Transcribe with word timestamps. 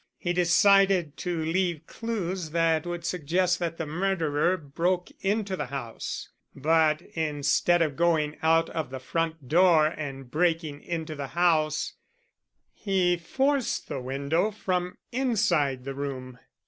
He 0.17 0.33
decided 0.33 1.15
to 1.17 1.45
leave 1.45 1.85
clues 1.85 2.49
that 2.49 2.87
would 2.87 3.05
suggest 3.05 3.59
that 3.59 3.77
the 3.77 3.85
murderer 3.85 4.57
broke 4.57 5.09
into 5.21 5.55
the 5.55 5.67
house. 5.67 6.29
But, 6.55 7.03
instead 7.13 7.83
of 7.83 7.95
going 7.95 8.35
out 8.41 8.67
of 8.71 8.89
the 8.89 8.97
front 8.99 9.47
door 9.47 9.85
and 9.85 10.31
breaking 10.31 10.81
into 10.81 11.13
the 11.13 11.27
house, 11.37 11.93
he 12.73 13.15
forced 13.15 13.89
the 13.89 14.01
window 14.01 14.49
from 14.49 14.97
inside 15.11 15.83
the 15.83 15.93
room. 15.93 16.39